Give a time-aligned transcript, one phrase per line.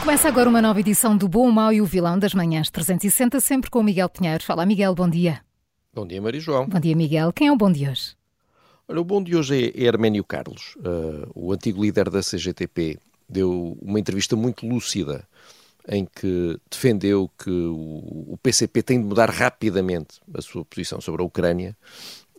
[0.00, 3.38] Começa agora uma nova edição do Bom, o Mau e o Vilão das Manhãs 360,
[3.38, 4.42] sempre com o Miguel Pinheiro.
[4.42, 5.42] Fala, Miguel, bom dia.
[5.92, 6.66] Bom dia, Maria João.
[6.66, 7.30] Bom dia, Miguel.
[7.34, 8.16] Quem é o bom de hoje?
[8.88, 12.98] Olha, o bom de hoje é, é Arménio Carlos, uh, o antigo líder da CGTP.
[13.28, 15.28] Deu uma entrevista muito lúcida
[15.86, 21.22] em que defendeu que o, o PCP tem de mudar rapidamente a sua posição sobre
[21.22, 21.76] a Ucrânia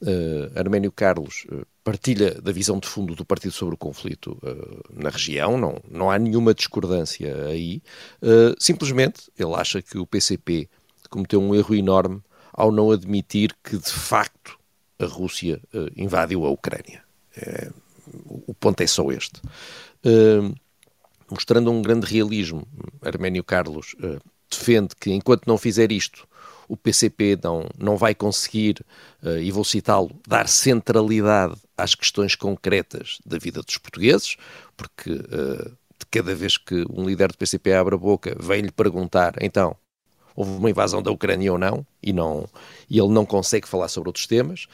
[0.02, 4.84] uh, Arménio Carlos uh, partilha da visão de fundo do partido sobre o conflito uh,
[4.92, 7.82] na região, não, não há nenhuma discordância aí.
[8.60, 10.70] simplesmente ele acha que o PCP
[11.10, 12.22] cometeu um erro enorme
[12.54, 14.60] ao não admitir que de facto
[15.00, 15.60] a Rússia
[15.96, 17.04] invadiu a Ucrânia.
[17.36, 17.72] É,
[18.26, 19.42] o ponto é só este.
[21.30, 22.68] mostrando um grande realismo,
[23.02, 23.96] Arménio Carlos
[24.50, 26.28] defende que enquanto não fizer isto,
[26.72, 28.78] o PCP não, não vai conseguir,
[29.22, 34.38] uh, e vou citá-lo, dar centralidade às questões concretas da vida dos portugueses,
[34.78, 39.34] porque uh, de cada vez que um líder do PCP abre a boca, vem-lhe perguntar,
[39.42, 39.76] então,
[40.34, 42.48] houve uma invasão da Ucrânia ou não, e, não,
[42.90, 44.66] e ele não consegue falar sobre outros temas.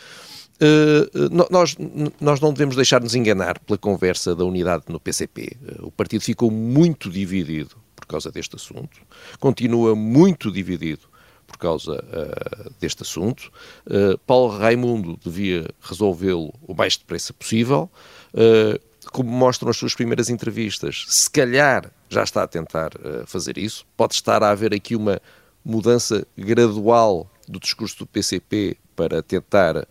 [0.62, 1.75] Uh, nós,
[2.22, 5.58] nós não devemos deixar-nos enganar pela conversa da unidade no PCP.
[5.80, 9.02] Uh, o partido ficou muito dividido por causa deste assunto,
[9.40, 11.17] continua muito dividido
[11.48, 13.52] por causa uh, deste assunto.
[13.86, 17.90] Uh, Paulo Raimundo devia resolvê-lo o mais depressa possível.
[18.34, 18.80] Uh,
[19.12, 22.91] como mostram as suas primeiras entrevistas, se calhar já está a tentar
[23.25, 23.85] fazer isso.
[23.96, 25.22] Pode estar a haver aqui uma
[25.63, 29.88] mudança gradual do discurso do PCP para tentar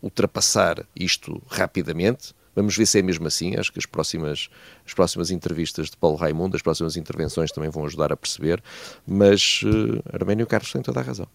[0.00, 2.34] ultrapassar isto rapidamente.
[2.56, 3.54] Vamos ver se é mesmo assim.
[3.56, 4.48] Acho que as próximas,
[4.84, 8.62] as próximas entrevistas de Paulo Raimundo, as próximas intervenções também vão ajudar a perceber.
[9.06, 11.28] Mas uh, Arménio Carlos tem toda a razão.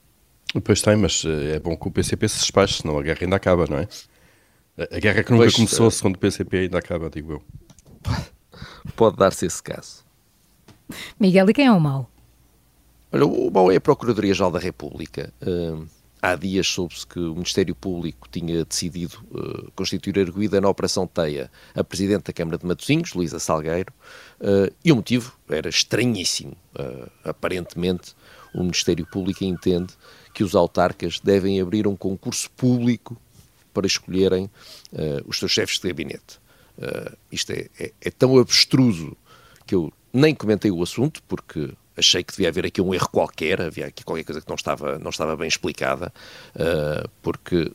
[0.64, 3.38] Pois tem, mas eh, é bom que o PCP se despache, senão a guerra ainda
[3.38, 3.88] acaba, não é?
[4.92, 7.44] A guerra que nunca pois, começou, uh, segundo o PCP, ainda acaba, digo eu.
[8.98, 10.04] Pode dar-se esse caso.
[11.18, 12.10] Miguel, e quem é o mau?
[13.14, 15.32] Olha, o mau é a Procuradoria-Geral da República.
[15.42, 15.88] Uh,
[16.22, 21.52] Há dias soube-se que o Ministério Público tinha decidido uh, constituir arguída na Operação Teia
[21.74, 23.92] a Presidente da Câmara de Matosinhos, Luísa Salgueiro,
[24.40, 26.56] uh, e o motivo era estranhíssimo.
[26.76, 28.16] Uh, aparentemente,
[28.54, 29.94] o Ministério Público entende
[30.32, 33.18] que os autarcas devem abrir um concurso público
[33.74, 34.50] para escolherem
[35.26, 36.40] os seus chefes de gabinete.
[37.32, 39.16] isto é, é, é tão abstruso
[39.66, 43.62] que eu nem comentei o assunto, porque achei que devia haver aqui um erro qualquer,
[43.62, 46.12] havia aqui qualquer coisa que não estava, não estava bem explicada,
[46.56, 47.72] uh, porque,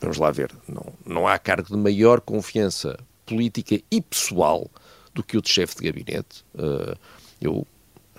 [0.00, 4.70] vamos lá ver, não, não há cargo de maior confiança política e pessoal
[5.12, 6.44] do que o de chefe de gabinete.
[6.54, 6.96] Uh,
[7.40, 7.66] eu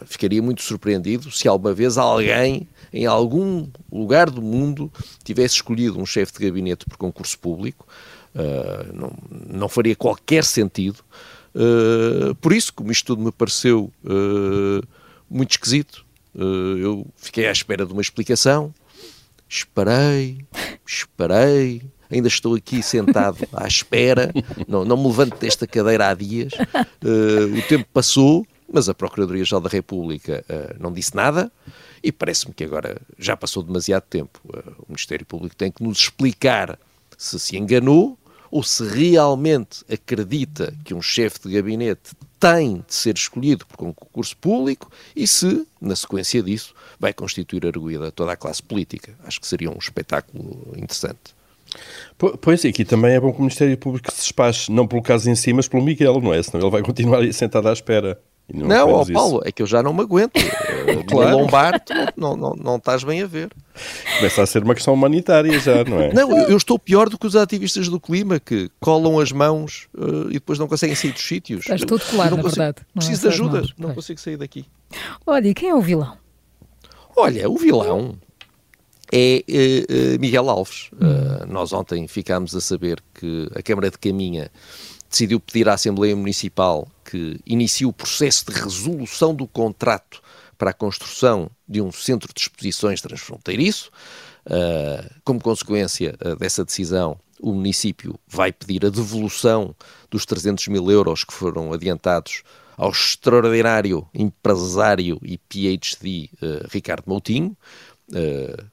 [0.06, 4.92] ficaria muito surpreendido se alguma vez alguém, em algum lugar do mundo,
[5.24, 7.88] tivesse escolhido um chefe de gabinete por concurso público.
[8.34, 11.00] Uh, não, não faria qualquer sentido.
[11.54, 14.88] Uh, por isso, como isto tudo me pareceu uh,
[15.32, 16.06] muito esquisito.
[16.36, 18.74] Uh, eu fiquei à espera de uma explicação,
[19.48, 20.46] esperei,
[20.86, 21.82] esperei,
[22.12, 24.32] ainda estou aqui sentado à espera,
[24.68, 26.54] não, não me levanto desta cadeira há dias.
[26.54, 31.52] Uh, o tempo passou, mas a Procuradoria-Geral da República uh, não disse nada
[32.04, 34.40] e parece-me que agora já passou demasiado tempo.
[34.80, 36.78] o Ministério Público tem que nos explicar
[37.18, 38.18] se se enganou
[38.52, 43.94] ou se realmente acredita que um chefe de gabinete tem de ser escolhido por um
[43.94, 49.16] concurso público e se, na sequência disso, vai constituir arguída toda a classe política.
[49.24, 51.36] Acho que seria um espetáculo interessante.
[52.42, 55.30] Pois, e aqui também é bom que o Ministério Público se despache, não pelo caso
[55.30, 56.44] em si, mas pelo Miguel, não é?
[56.44, 58.20] Senão ele vai continuar sentado à espera.
[58.54, 60.34] Não, não ó, Paulo, é que eu já não me aguento.
[61.08, 61.38] claro.
[61.38, 61.82] lombar,
[62.18, 63.50] não, não, não estás bem a ver.
[64.18, 66.12] Começa a ser uma questão humanitária já, não é?
[66.14, 70.30] Não, eu, estou pior do que os ativistas do clima que colam as mãos uh,
[70.30, 71.62] e depois não conseguem sair dos sítios.
[71.62, 72.78] Estás tudo colado, na verdade.
[72.82, 74.66] É preciso de ajuda, mãos, não consigo sair daqui.
[75.26, 76.18] Olha, e quem é o vilão?
[77.16, 78.18] Olha, o vilão
[79.12, 80.90] é uh, uh, Miguel Alves.
[80.94, 81.46] Hum.
[81.48, 84.52] nós ontem ficámos a saber que a Câmara de Caminha
[85.10, 90.22] decidiu pedir à Assembleia Municipal que inicie o processo de resolução do contrato
[90.58, 93.92] para a construção de um centro de exposições transfronteiriço.
[94.46, 99.76] Uh, como consequência uh, dessa decisão, o município vai pedir a devolução
[100.10, 102.44] dos 300 mil euros que foram adiantados
[102.78, 107.58] ao extraordinário empresário e PhD uh, Ricardo Moutinho.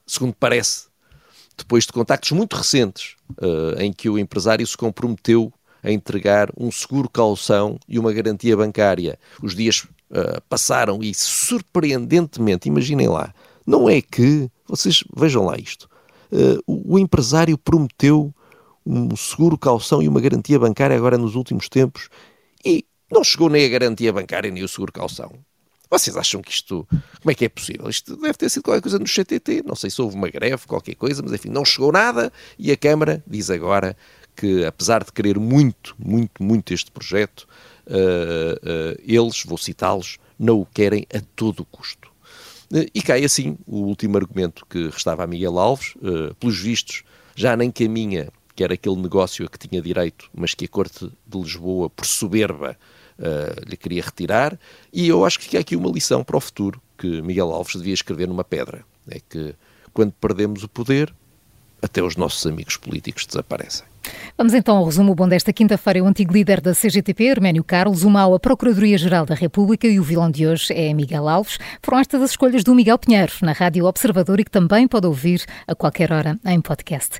[0.07, 0.87] segundo parece,
[1.57, 3.15] depois de contactos muito recentes
[3.77, 5.51] em que o empresário se comprometeu
[5.83, 9.17] a entregar um seguro calção e uma garantia bancária.
[9.41, 13.33] Os dias uh, passaram e, surpreendentemente, imaginem lá,
[13.65, 15.89] não é que, vocês vejam lá isto,
[16.31, 18.33] uh, o, empresário prometeu
[18.85, 22.09] um seguro calção e uma garantia bancária agora nos últimos tempos
[22.65, 25.31] e não chegou nem a garantia bancária nem o seguro calção.
[25.89, 26.87] Vocês acham que isto,
[27.19, 27.89] como é que é possível?
[27.89, 30.93] Isto deve ter sido qualquer coisa no CTT, não sei se houve uma greve, qualquer
[30.93, 33.97] coisa, mas enfim, não chegou nada e a Câmara diz agora
[34.39, 37.45] que, apesar de querer muito, muito, muito este projeto,
[37.87, 42.09] uh, uh, eles, vou citá-los, não o querem a todo custo.
[42.71, 45.93] Uh, e cai assim o último argumento que restava a Miguel Alves,
[46.39, 47.03] pelos vistos,
[47.35, 51.11] já nem caminha que era aquele negócio a que tinha direito, mas que a Corte
[51.27, 52.77] de Lisboa, por soberba,
[53.67, 54.57] lhe queria retirar,
[54.91, 57.93] e eu acho que fica aqui uma lição para o futuro que Miguel Alves devia
[57.93, 58.85] escrever numa pedra.
[59.09, 59.55] É que
[59.93, 61.13] quando perdemos o poder,
[61.81, 63.88] até os nossos amigos políticos desaparecem.
[64.37, 66.03] Vamos então ao resumo bom desta quinta-feira.
[66.03, 70.03] O antigo líder da CGTP, Herménio Carlos, o mau a Procuradoria-Geral da República e o
[70.03, 71.57] vilão de hoje é Miguel Alves.
[71.81, 75.43] Foram estas as escolhas do Miguel Pinheiro na Rádio Observador e que também pode ouvir
[75.67, 77.19] a qualquer hora em podcast.